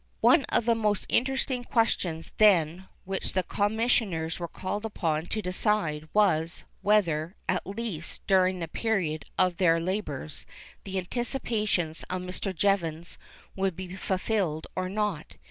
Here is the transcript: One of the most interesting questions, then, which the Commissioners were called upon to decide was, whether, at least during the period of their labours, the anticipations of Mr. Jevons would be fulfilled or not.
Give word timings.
One 0.21 0.45
of 0.45 0.65
the 0.65 0.73
most 0.73 1.05
interesting 1.09 1.63
questions, 1.63 2.31
then, 2.39 2.87
which 3.05 3.33
the 3.33 3.43
Commissioners 3.43 4.39
were 4.39 4.47
called 4.47 4.83
upon 4.83 5.27
to 5.27 5.43
decide 5.43 6.09
was, 6.11 6.63
whether, 6.81 7.35
at 7.47 7.67
least 7.67 8.25
during 8.25 8.57
the 8.59 8.67
period 8.67 9.25
of 9.37 9.57
their 9.57 9.79
labours, 9.79 10.47
the 10.85 10.97
anticipations 10.97 12.01
of 12.09 12.23
Mr. 12.23 12.51
Jevons 12.51 13.19
would 13.55 13.75
be 13.75 13.95
fulfilled 13.95 14.65
or 14.75 14.89
not. 14.89 15.35